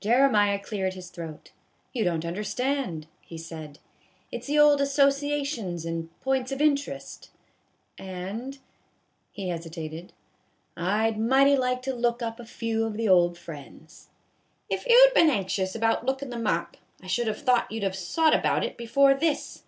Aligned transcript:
Jeremiah 0.00 0.58
cleared 0.58 0.94
his 0.94 1.10
throat." 1.10 1.52
You 1.92 2.04
don't 2.04 2.24
under 2.24 2.42
stand," 2.42 3.06
he 3.20 3.36
said," 3.36 3.80
it 4.32 4.42
's 4.42 4.46
the 4.46 4.58
old 4.58 4.80
associations 4.80 5.84
and 5.84 6.08
p'ints 6.24 6.50
of 6.50 6.62
interest; 6.62 7.30
and," 7.98 8.60
he 9.30 9.50
hesitated," 9.50 10.14
I 10.74 11.10
'd 11.10 11.18
mighty 11.18 11.58
like 11.58 11.82
to 11.82 11.94
look 11.94 12.22
up 12.22 12.40
a 12.40 12.46
few 12.46 12.86
of 12.86 12.94
the 12.96 13.10
old 13.10 13.36
friends."" 13.36 14.08
If 14.70 14.86
you 14.86 15.08
'd 15.08 15.12
been 15.12 15.28
anxious 15.28 15.74
about 15.74 16.06
lookin' 16.06 16.30
them 16.30 16.46
up, 16.46 16.78
I 17.02 17.06
should 17.06 17.26
have 17.26 17.42
thought 17.42 17.70
you 17.70 17.80
'd 17.80 17.84
have 17.84 17.94
sot 17.94 18.34
about 18.34 18.64
it 18.64 18.78
before 18.78 19.12
this. 19.12 19.64